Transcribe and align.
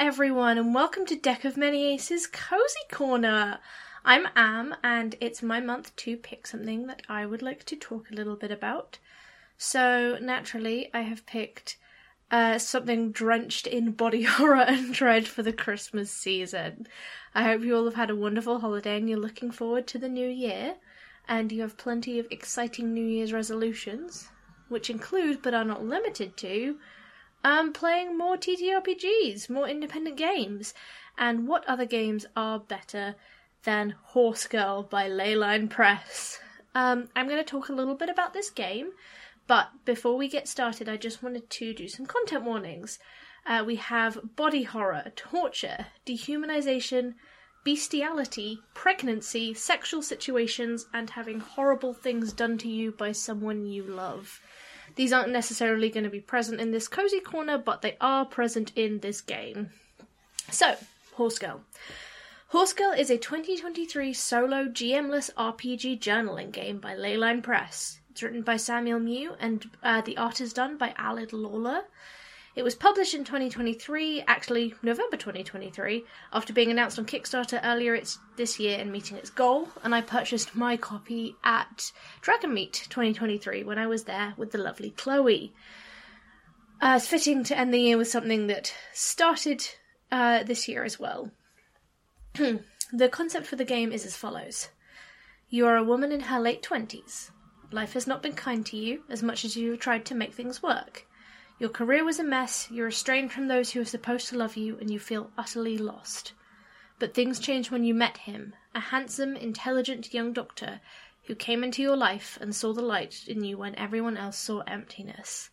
everyone, 0.00 0.56
and 0.56 0.74
welcome 0.74 1.04
to 1.04 1.14
Deck 1.14 1.44
of 1.44 1.58
Many 1.58 1.92
Aces 1.92 2.26
Cozy 2.26 2.86
Corner. 2.90 3.58
I'm 4.02 4.28
Am, 4.34 4.74
and 4.82 5.14
it's 5.20 5.42
my 5.42 5.60
month 5.60 5.94
to 5.96 6.16
pick 6.16 6.46
something 6.46 6.86
that 6.86 7.02
I 7.06 7.26
would 7.26 7.42
like 7.42 7.64
to 7.64 7.76
talk 7.76 8.10
a 8.10 8.14
little 8.14 8.34
bit 8.34 8.50
about. 8.50 8.98
So, 9.58 10.16
naturally, 10.18 10.88
I 10.94 11.02
have 11.02 11.26
picked 11.26 11.76
uh, 12.30 12.56
something 12.56 13.12
drenched 13.12 13.66
in 13.66 13.92
body 13.92 14.22
horror 14.24 14.62
and 14.62 14.94
dread 14.94 15.28
for 15.28 15.42
the 15.42 15.52
Christmas 15.52 16.10
season. 16.10 16.86
I 17.34 17.42
hope 17.42 17.62
you 17.62 17.76
all 17.76 17.84
have 17.84 17.94
had 17.94 18.08
a 18.08 18.16
wonderful 18.16 18.60
holiday 18.60 18.96
and 18.96 19.06
you're 19.06 19.18
looking 19.18 19.50
forward 19.50 19.86
to 19.88 19.98
the 19.98 20.08
new 20.08 20.28
year, 20.28 20.76
and 21.28 21.52
you 21.52 21.60
have 21.60 21.76
plenty 21.76 22.18
of 22.18 22.26
exciting 22.30 22.94
New 22.94 23.06
Year's 23.06 23.34
resolutions, 23.34 24.30
which 24.70 24.88
include, 24.88 25.42
but 25.42 25.52
are 25.52 25.62
not 25.62 25.84
limited 25.84 26.38
to, 26.38 26.78
um, 27.44 27.72
playing 27.72 28.16
more 28.16 28.36
TTRPGs, 28.36 29.48
more 29.48 29.68
independent 29.68 30.16
games. 30.16 30.74
And 31.18 31.46
what 31.46 31.66
other 31.68 31.84
games 31.84 32.26
are 32.36 32.58
better 32.58 33.14
than 33.64 33.94
Horse 34.02 34.46
Girl 34.46 34.82
by 34.82 35.08
Leyline 35.08 35.68
Press? 35.68 36.38
Um, 36.74 37.08
I'm 37.16 37.26
going 37.26 37.42
to 37.42 37.44
talk 37.44 37.68
a 37.68 37.74
little 37.74 37.94
bit 37.94 38.08
about 38.08 38.32
this 38.32 38.50
game, 38.50 38.92
but 39.46 39.68
before 39.84 40.16
we 40.16 40.28
get 40.28 40.48
started, 40.48 40.88
I 40.88 40.96
just 40.96 41.22
wanted 41.22 41.50
to 41.50 41.74
do 41.74 41.88
some 41.88 42.06
content 42.06 42.44
warnings. 42.44 42.98
Uh, 43.44 43.64
we 43.66 43.76
have 43.76 44.36
body 44.36 44.62
horror, 44.62 45.12
torture, 45.16 45.86
dehumanization, 46.06 47.14
bestiality, 47.64 48.60
pregnancy, 48.74 49.52
sexual 49.52 50.02
situations, 50.02 50.86
and 50.94 51.10
having 51.10 51.40
horrible 51.40 51.92
things 51.92 52.32
done 52.32 52.56
to 52.58 52.68
you 52.68 52.92
by 52.92 53.12
someone 53.12 53.66
you 53.66 53.82
love. 53.82 54.40
These 54.96 55.12
aren't 55.12 55.30
necessarily 55.30 55.90
going 55.90 56.04
to 56.04 56.10
be 56.10 56.20
present 56.20 56.60
in 56.60 56.70
this 56.70 56.88
cozy 56.88 57.20
corner, 57.20 57.58
but 57.58 57.82
they 57.82 57.96
are 58.00 58.24
present 58.24 58.72
in 58.76 59.00
this 59.00 59.20
game. 59.20 59.70
So, 60.50 60.76
Horse 61.14 61.38
Girl. 61.38 61.62
Horse 62.48 62.72
Girl 62.72 62.92
is 62.92 63.10
a 63.10 63.16
2023 63.16 64.12
solo 64.12 64.64
GMless 64.64 65.30
RPG 65.34 66.00
journaling 66.00 66.50
game 66.50 66.78
by 66.78 66.94
Leyline 66.94 67.42
Press. 67.42 68.00
It's 68.10 68.22
written 68.22 68.42
by 68.42 68.56
Samuel 68.56 68.98
Mew 68.98 69.34
and 69.38 69.70
uh, 69.82 70.00
the 70.00 70.16
art 70.16 70.40
is 70.40 70.52
done 70.52 70.76
by 70.76 70.92
Alid 70.98 71.32
Lawler. 71.32 71.84
It 72.56 72.64
was 72.64 72.74
published 72.74 73.14
in 73.14 73.22
2023, 73.22 74.24
actually 74.26 74.74
November 74.82 75.16
2023, 75.16 76.04
after 76.32 76.52
being 76.52 76.72
announced 76.72 76.98
on 76.98 77.06
Kickstarter 77.06 77.60
earlier 77.62 78.00
this 78.36 78.58
year 78.58 78.76
and 78.80 78.90
meeting 78.90 79.16
its 79.16 79.30
goal. 79.30 79.68
And 79.84 79.94
I 79.94 80.00
purchased 80.00 80.56
my 80.56 80.76
copy 80.76 81.36
at 81.44 81.92
Dragonmeet 82.22 82.88
2023 82.88 83.62
when 83.62 83.78
I 83.78 83.86
was 83.86 84.04
there 84.04 84.34
with 84.36 84.50
the 84.50 84.58
lovely 84.58 84.90
Chloe. 84.90 85.52
Uh, 86.80 86.94
it's 86.96 87.06
fitting 87.06 87.44
to 87.44 87.56
end 87.56 87.72
the 87.72 87.78
year 87.78 87.96
with 87.96 88.08
something 88.08 88.48
that 88.48 88.74
started 88.92 89.64
uh, 90.10 90.42
this 90.42 90.66
year 90.66 90.82
as 90.82 90.98
well. 90.98 91.30
the 92.34 93.08
concept 93.10 93.46
for 93.46 93.56
the 93.56 93.64
game 93.64 93.92
is 93.92 94.04
as 94.04 94.16
follows 94.16 94.70
You 95.48 95.66
are 95.66 95.76
a 95.76 95.84
woman 95.84 96.10
in 96.10 96.20
her 96.22 96.40
late 96.40 96.64
20s. 96.64 97.30
Life 97.70 97.92
has 97.92 98.08
not 98.08 98.24
been 98.24 98.32
kind 98.32 98.66
to 98.66 98.76
you 98.76 99.04
as 99.08 99.22
much 99.22 99.44
as 99.44 99.56
you 99.56 99.70
have 99.70 99.80
tried 99.80 100.04
to 100.06 100.16
make 100.16 100.34
things 100.34 100.60
work. 100.64 101.06
Your 101.60 101.68
career 101.68 102.02
was 102.02 102.18
a 102.18 102.24
mess, 102.24 102.68
you're 102.70 102.88
estranged 102.88 103.34
from 103.34 103.48
those 103.48 103.72
who 103.72 103.82
are 103.82 103.84
supposed 103.84 104.28
to 104.28 104.38
love 104.38 104.56
you, 104.56 104.78
and 104.78 104.90
you 104.90 104.98
feel 104.98 105.30
utterly 105.36 105.76
lost. 105.76 106.32
But 106.98 107.12
things 107.12 107.38
changed 107.38 107.70
when 107.70 107.84
you 107.84 107.92
met 107.92 108.16
him, 108.16 108.54
a 108.74 108.80
handsome, 108.80 109.36
intelligent 109.36 110.14
young 110.14 110.32
doctor 110.32 110.80
who 111.26 111.34
came 111.34 111.62
into 111.62 111.82
your 111.82 111.98
life 111.98 112.38
and 112.40 112.56
saw 112.56 112.72
the 112.72 112.80
light 112.80 113.28
in 113.28 113.44
you 113.44 113.58
when 113.58 113.74
everyone 113.74 114.16
else 114.16 114.38
saw 114.38 114.60
emptiness. 114.60 115.50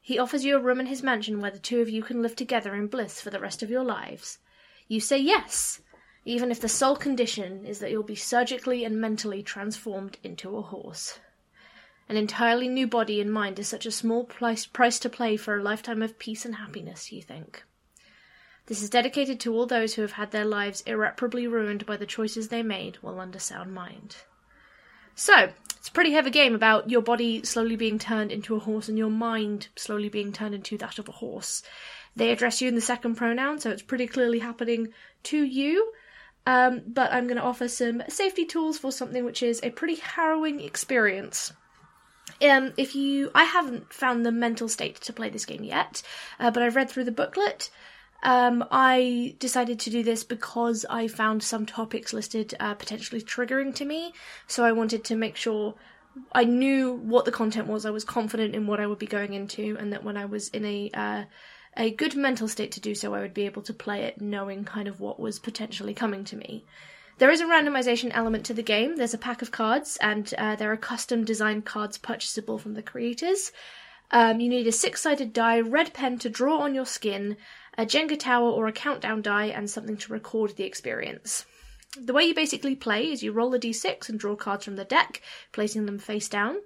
He 0.00 0.18
offers 0.18 0.42
you 0.42 0.56
a 0.56 0.60
room 0.60 0.80
in 0.80 0.86
his 0.86 1.02
mansion 1.02 1.38
where 1.38 1.50
the 1.50 1.58
two 1.58 1.82
of 1.82 1.90
you 1.90 2.02
can 2.02 2.22
live 2.22 2.34
together 2.34 2.74
in 2.74 2.86
bliss 2.86 3.20
for 3.20 3.28
the 3.28 3.40
rest 3.40 3.62
of 3.62 3.68
your 3.68 3.84
lives. 3.84 4.38
You 4.88 5.00
say 5.00 5.18
yes, 5.18 5.82
even 6.24 6.50
if 6.50 6.62
the 6.62 6.68
sole 6.70 6.96
condition 6.96 7.66
is 7.66 7.78
that 7.80 7.90
you'll 7.90 8.04
be 8.04 8.14
surgically 8.14 8.86
and 8.86 8.98
mentally 8.98 9.42
transformed 9.42 10.16
into 10.22 10.56
a 10.56 10.62
horse. 10.62 11.18
An 12.08 12.16
entirely 12.16 12.68
new 12.68 12.86
body 12.86 13.20
and 13.20 13.32
mind 13.32 13.58
is 13.58 13.68
such 13.68 13.86
a 13.86 13.90
small 13.90 14.24
price, 14.24 14.66
to 14.66 15.08
pay 15.08 15.36
for 15.36 15.56
a 15.56 15.62
lifetime 15.62 16.02
of 16.02 16.18
peace 16.18 16.44
and 16.44 16.56
happiness, 16.56 17.10
you 17.10 17.22
think. 17.22 17.64
This 18.66 18.82
is 18.82 18.90
dedicated 18.90 19.40
to 19.40 19.54
all 19.54 19.66
those 19.66 19.94
who 19.94 20.02
have 20.02 20.12
had 20.12 20.30
their 20.30 20.44
lives 20.44 20.82
irreparably 20.86 21.46
ruined 21.46 21.86
by 21.86 21.96
the 21.96 22.06
choices 22.06 22.48
they 22.48 22.62
made 22.62 22.96
while 22.96 23.20
under 23.20 23.38
sound 23.38 23.74
mind. 23.74 24.16
So, 25.14 25.52
it's 25.76 25.88
a 25.88 25.92
pretty 25.92 26.12
heavy 26.12 26.30
game 26.30 26.54
about 26.54 26.90
your 26.90 27.02
body 27.02 27.44
slowly 27.44 27.76
being 27.76 27.98
turned 27.98 28.32
into 28.32 28.56
a 28.56 28.60
horse 28.60 28.88
and 28.88 28.98
your 28.98 29.10
mind 29.10 29.68
slowly 29.76 30.08
being 30.08 30.32
turned 30.32 30.54
into 30.54 30.76
that 30.78 30.98
of 30.98 31.08
a 31.08 31.12
horse. 31.12 31.62
They 32.16 32.30
address 32.30 32.60
you 32.60 32.68
in 32.68 32.74
the 32.74 32.80
second 32.80 33.16
pronoun, 33.16 33.60
so 33.60 33.70
it's 33.70 33.82
pretty 33.82 34.06
clearly 34.06 34.38
happening 34.38 34.92
to 35.24 35.42
you. 35.42 35.92
Um, 36.46 36.82
but 36.86 37.12
I'm 37.12 37.26
going 37.26 37.36
to 37.36 37.42
offer 37.42 37.68
some 37.68 38.02
safety 38.08 38.44
tools 38.44 38.78
for 38.78 38.92
something 38.92 39.24
which 39.24 39.42
is 39.42 39.60
a 39.62 39.70
pretty 39.70 39.96
harrowing 39.96 40.60
experience. 40.60 41.52
Um, 42.42 42.72
if 42.76 42.94
you, 42.94 43.30
I 43.34 43.44
haven't 43.44 43.92
found 43.92 44.24
the 44.24 44.32
mental 44.32 44.68
state 44.68 45.00
to 45.02 45.12
play 45.12 45.30
this 45.30 45.44
game 45.44 45.64
yet, 45.64 46.02
uh, 46.38 46.50
but 46.50 46.62
I've 46.62 46.76
read 46.76 46.90
through 46.90 47.04
the 47.04 47.12
booklet. 47.12 47.70
Um, 48.22 48.64
I 48.70 49.36
decided 49.38 49.78
to 49.80 49.90
do 49.90 50.02
this 50.02 50.24
because 50.24 50.86
I 50.88 51.08
found 51.08 51.42
some 51.42 51.66
topics 51.66 52.12
listed 52.12 52.54
uh, 52.58 52.74
potentially 52.74 53.20
triggering 53.20 53.74
to 53.76 53.84
me, 53.84 54.14
so 54.46 54.64
I 54.64 54.72
wanted 54.72 55.04
to 55.04 55.16
make 55.16 55.36
sure 55.36 55.74
I 56.32 56.44
knew 56.44 56.94
what 56.94 57.26
the 57.26 57.32
content 57.32 57.66
was. 57.66 57.84
I 57.84 57.90
was 57.90 58.04
confident 58.04 58.54
in 58.54 58.66
what 58.66 58.80
I 58.80 58.86
would 58.86 58.98
be 58.98 59.06
going 59.06 59.34
into, 59.34 59.76
and 59.78 59.92
that 59.92 60.04
when 60.04 60.16
I 60.16 60.24
was 60.24 60.48
in 60.48 60.64
a 60.64 60.90
uh, 60.94 61.24
a 61.76 61.90
good 61.90 62.16
mental 62.16 62.48
state 62.48 62.72
to 62.72 62.80
do 62.80 62.94
so, 62.94 63.14
I 63.14 63.20
would 63.20 63.34
be 63.34 63.46
able 63.46 63.62
to 63.62 63.74
play 63.74 64.04
it 64.04 64.20
knowing 64.20 64.64
kind 64.64 64.88
of 64.88 65.00
what 65.00 65.20
was 65.20 65.38
potentially 65.38 65.92
coming 65.92 66.24
to 66.24 66.36
me. 66.36 66.64
There 67.18 67.30
is 67.30 67.40
a 67.40 67.46
randomization 67.46 68.10
element 68.12 68.44
to 68.46 68.54
the 68.54 68.62
game. 68.62 68.96
There's 68.96 69.14
a 69.14 69.18
pack 69.18 69.40
of 69.40 69.52
cards, 69.52 69.96
and 70.00 70.34
uh, 70.36 70.56
there 70.56 70.72
are 70.72 70.76
custom 70.76 71.24
designed 71.24 71.64
cards 71.64 71.96
purchasable 71.96 72.58
from 72.58 72.74
the 72.74 72.82
creators. 72.82 73.52
Um, 74.10 74.40
you 74.40 74.48
need 74.48 74.66
a 74.66 74.72
six 74.72 75.02
sided 75.02 75.32
die, 75.32 75.60
red 75.60 75.94
pen 75.94 76.18
to 76.18 76.28
draw 76.28 76.58
on 76.58 76.74
your 76.74 76.86
skin, 76.86 77.36
a 77.78 77.86
Jenga 77.86 78.18
tower 78.18 78.50
or 78.50 78.66
a 78.66 78.72
countdown 78.72 79.22
die, 79.22 79.46
and 79.46 79.70
something 79.70 79.96
to 79.98 80.12
record 80.12 80.56
the 80.56 80.64
experience. 80.64 81.46
The 81.96 82.12
way 82.12 82.24
you 82.24 82.34
basically 82.34 82.74
play 82.74 83.12
is 83.12 83.22
you 83.22 83.30
roll 83.30 83.54
a 83.54 83.60
d6 83.60 84.08
and 84.08 84.18
draw 84.18 84.34
cards 84.34 84.64
from 84.64 84.74
the 84.74 84.84
deck, 84.84 85.22
placing 85.52 85.86
them 85.86 86.00
face 86.00 86.28
down. 86.28 86.62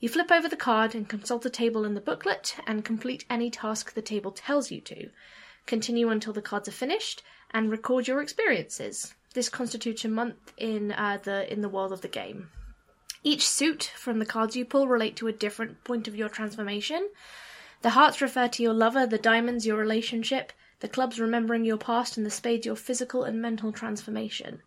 You 0.00 0.08
flip 0.08 0.32
over 0.32 0.48
the 0.48 0.56
card 0.56 0.94
and 0.94 1.06
consult 1.06 1.42
the 1.42 1.50
table 1.50 1.84
in 1.84 1.92
the 1.92 2.00
booklet 2.00 2.56
and 2.66 2.82
complete 2.82 3.26
any 3.28 3.50
task 3.50 3.92
the 3.92 4.00
table 4.00 4.32
tells 4.32 4.70
you 4.70 4.80
to. 4.80 5.10
Continue 5.66 6.08
until 6.08 6.32
the 6.32 6.40
cards 6.40 6.66
are 6.66 6.72
finished 6.72 7.22
and 7.50 7.70
record 7.70 8.08
your 8.08 8.22
experiences. 8.22 9.14
This 9.34 9.48
constitutes 9.48 10.04
a 10.04 10.08
month 10.08 10.52
in 10.56 10.92
uh, 10.92 11.18
the 11.22 11.50
in 11.52 11.62
the 11.62 11.68
world 11.68 11.92
of 11.92 12.02
the 12.02 12.08
game. 12.08 12.50
Each 13.24 13.46
suit 13.48 13.84
from 13.96 14.18
the 14.18 14.26
cards 14.26 14.56
you 14.56 14.64
pull 14.64 14.88
relate 14.88 15.16
to 15.16 15.28
a 15.28 15.32
different 15.32 15.84
point 15.84 16.08
of 16.08 16.16
your 16.16 16.28
transformation. 16.28 17.08
The 17.82 17.90
hearts 17.90 18.20
refer 18.20 18.48
to 18.48 18.62
your 18.62 18.74
lover, 18.74 19.06
the 19.06 19.18
diamonds 19.18 19.66
your 19.66 19.76
relationship, 19.76 20.52
the 20.80 20.88
clubs 20.88 21.20
remembering 21.20 21.64
your 21.64 21.76
past, 21.76 22.16
and 22.16 22.26
the 22.26 22.30
spades 22.30 22.66
your 22.66 22.76
physical 22.76 23.24
and 23.24 23.40
mental 23.40 23.72
transformation. 23.72 24.62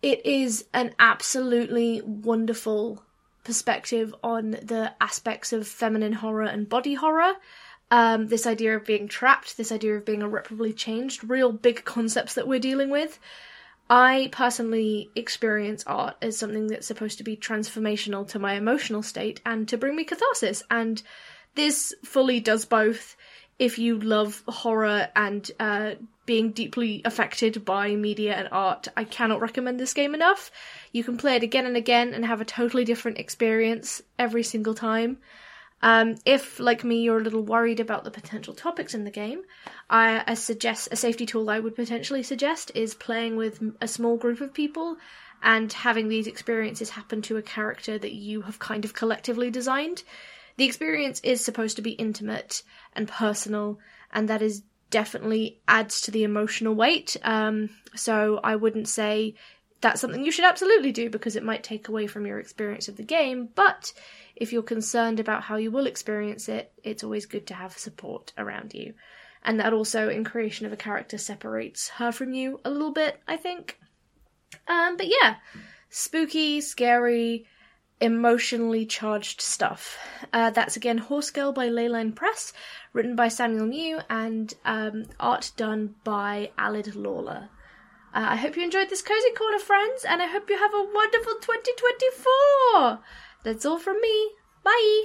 It 0.00 0.24
is 0.26 0.64
an 0.72 0.94
absolutely 0.98 2.00
wonderful 2.02 3.04
perspective 3.44 4.14
on 4.22 4.52
the 4.52 4.92
aspects 5.00 5.52
of 5.52 5.66
feminine 5.66 6.14
horror 6.14 6.44
and 6.44 6.68
body 6.68 6.94
horror. 6.94 7.34
Um, 7.92 8.28
this 8.28 8.46
idea 8.46 8.74
of 8.74 8.86
being 8.86 9.06
trapped, 9.06 9.58
this 9.58 9.70
idea 9.70 9.94
of 9.94 10.06
being 10.06 10.22
irreparably 10.22 10.72
changed, 10.72 11.28
real 11.28 11.52
big 11.52 11.84
concepts 11.84 12.32
that 12.34 12.48
we're 12.48 12.58
dealing 12.58 12.88
with. 12.88 13.18
I 13.90 14.30
personally 14.32 15.10
experience 15.14 15.84
art 15.86 16.16
as 16.22 16.38
something 16.38 16.68
that's 16.68 16.86
supposed 16.86 17.18
to 17.18 17.24
be 17.24 17.36
transformational 17.36 18.26
to 18.28 18.38
my 18.38 18.54
emotional 18.54 19.02
state 19.02 19.42
and 19.44 19.68
to 19.68 19.76
bring 19.76 19.94
me 19.94 20.04
catharsis. 20.04 20.62
And 20.70 21.02
this 21.54 21.94
fully 22.02 22.40
does 22.40 22.64
both. 22.64 23.14
If 23.58 23.78
you 23.78 23.98
love 23.98 24.42
horror 24.48 25.08
and 25.14 25.50
uh, 25.60 25.90
being 26.24 26.52
deeply 26.52 27.02
affected 27.04 27.62
by 27.62 27.94
media 27.94 28.32
and 28.34 28.48
art, 28.50 28.88
I 28.96 29.04
cannot 29.04 29.42
recommend 29.42 29.78
this 29.78 29.92
game 29.92 30.14
enough. 30.14 30.50
You 30.92 31.04
can 31.04 31.18
play 31.18 31.36
it 31.36 31.42
again 31.42 31.66
and 31.66 31.76
again 31.76 32.14
and 32.14 32.24
have 32.24 32.40
a 32.40 32.46
totally 32.46 32.86
different 32.86 33.18
experience 33.18 34.00
every 34.18 34.44
single 34.44 34.74
time. 34.74 35.18
Um, 35.82 36.16
if, 36.24 36.60
like 36.60 36.84
me, 36.84 37.02
you're 37.02 37.18
a 37.18 37.24
little 37.24 37.42
worried 37.42 37.80
about 37.80 38.04
the 38.04 38.10
potential 38.10 38.54
topics 38.54 38.94
in 38.94 39.04
the 39.04 39.10
game, 39.10 39.42
I, 39.90 40.22
I, 40.26 40.34
suggest 40.34 40.88
a 40.92 40.96
safety 40.96 41.26
tool 41.26 41.50
I 41.50 41.58
would 41.58 41.74
potentially 41.74 42.22
suggest 42.22 42.70
is 42.76 42.94
playing 42.94 43.36
with 43.36 43.60
a 43.80 43.88
small 43.88 44.16
group 44.16 44.40
of 44.40 44.54
people 44.54 44.96
and 45.42 45.72
having 45.72 46.08
these 46.08 46.28
experiences 46.28 46.90
happen 46.90 47.20
to 47.22 47.36
a 47.36 47.42
character 47.42 47.98
that 47.98 48.12
you 48.12 48.42
have 48.42 48.60
kind 48.60 48.84
of 48.84 48.94
collectively 48.94 49.50
designed. 49.50 50.04
The 50.56 50.64
experience 50.64 51.20
is 51.24 51.44
supposed 51.44 51.76
to 51.76 51.82
be 51.82 51.92
intimate 51.92 52.62
and 52.94 53.08
personal, 53.08 53.80
and 54.12 54.28
that 54.28 54.40
is 54.40 54.62
definitely 54.90 55.58
adds 55.66 56.02
to 56.02 56.10
the 56.12 56.22
emotional 56.22 56.74
weight. 56.74 57.16
Um, 57.24 57.70
so 57.96 58.38
I 58.44 58.54
wouldn't 58.54 58.88
say 58.88 59.34
that's 59.82 60.00
something 60.00 60.24
you 60.24 60.32
should 60.32 60.46
absolutely 60.46 60.92
do 60.92 61.10
because 61.10 61.36
it 61.36 61.42
might 61.44 61.62
take 61.62 61.88
away 61.88 62.06
from 62.06 62.26
your 62.26 62.38
experience 62.38 62.88
of 62.88 62.96
the 62.96 63.02
game, 63.02 63.48
but 63.54 63.92
if 64.34 64.52
you're 64.52 64.62
concerned 64.62 65.20
about 65.20 65.42
how 65.42 65.56
you 65.56 65.70
will 65.70 65.86
experience 65.86 66.48
it, 66.48 66.72
it's 66.82 67.04
always 67.04 67.26
good 67.26 67.46
to 67.48 67.54
have 67.54 67.76
support 67.76 68.32
around 68.38 68.72
you. 68.72 68.94
and 69.44 69.58
that 69.58 69.72
also 69.72 70.08
in 70.08 70.24
creation 70.24 70.66
of 70.66 70.72
a 70.72 70.76
character 70.76 71.18
separates 71.18 71.88
her 71.90 72.12
from 72.12 72.32
you 72.32 72.60
a 72.64 72.70
little 72.70 72.92
bit, 72.92 73.20
I 73.26 73.36
think. 73.36 73.78
Um, 74.68 74.96
but 74.96 75.06
yeah, 75.08 75.36
spooky, 75.90 76.60
scary, 76.60 77.46
emotionally 78.00 78.86
charged 78.86 79.40
stuff. 79.40 79.98
Uh, 80.32 80.50
that's 80.50 80.76
again 80.76 80.98
Horse 80.98 81.30
Girl 81.30 81.52
by 81.52 81.68
Leyline 81.68 82.14
Press, 82.14 82.52
written 82.92 83.16
by 83.16 83.28
Samuel 83.28 83.66
New, 83.66 84.00
and 84.08 84.52
um, 84.64 85.06
art 85.18 85.52
done 85.56 85.94
by 86.04 86.50
Alid 86.58 86.94
Lawler. 86.94 87.48
Uh, 88.14 88.26
I 88.30 88.36
hope 88.36 88.56
you 88.56 88.62
enjoyed 88.62 88.90
this 88.90 89.00
cozy 89.00 89.32
corner, 89.36 89.58
friends, 89.58 90.04
and 90.06 90.20
I 90.20 90.26
hope 90.26 90.50
you 90.50 90.58
have 90.58 90.74
a 90.74 90.86
wonderful 90.92 91.34
2024. 91.40 92.98
That's 93.42 93.64
all 93.64 93.78
from 93.78 94.00
me. 94.02 94.30
Bye. 94.62 95.04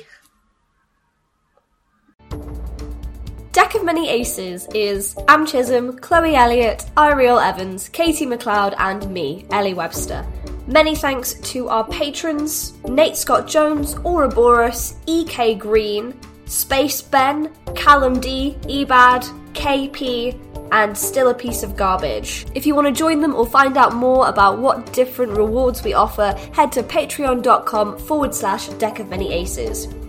Deck 3.53 3.75
of 3.75 3.85
Many 3.85 4.09
Aces 4.09 4.67
is 4.75 5.15
Am 5.29 5.45
Chisholm, 5.45 5.97
Chloe 5.99 6.35
Elliott, 6.35 6.85
Eiriol 6.97 7.43
Evans, 7.43 7.87
Katie 7.89 8.25
McLeod, 8.25 8.75
and 8.77 9.09
me, 9.09 9.45
Ellie 9.51 9.73
Webster. 9.73 10.25
Many 10.67 10.93
thanks 10.95 11.35
to 11.51 11.69
our 11.69 11.87
patrons 11.87 12.73
Nate 12.89 13.15
Scott 13.15 13.47
Jones, 13.47 13.95
Ouroboros, 14.03 14.95
EK 15.07 15.55
Green, 15.55 16.13
Space 16.47 17.01
Ben, 17.01 17.51
Callum 17.75 18.19
D, 18.19 18.57
Ebad, 18.63 19.23
KP, 19.53 20.39
and 20.71 20.97
Still 20.97 21.29
a 21.29 21.33
Piece 21.33 21.63
of 21.63 21.75
Garbage. 21.75 22.45
If 22.55 22.65
you 22.65 22.75
want 22.75 22.87
to 22.87 22.93
join 22.93 23.21
them 23.21 23.35
or 23.35 23.45
find 23.45 23.77
out 23.77 23.93
more 23.93 24.27
about 24.27 24.59
what 24.59 24.91
different 24.93 25.31
rewards 25.33 25.83
we 25.83 25.93
offer, 25.93 26.31
head 26.53 26.71
to 26.73 26.83
patreon.com 26.83 27.97
forward 27.99 28.33
slash 28.33 28.67
deck 28.69 28.99
of 28.99 29.09
many 29.09 29.33
aces. 29.33 29.87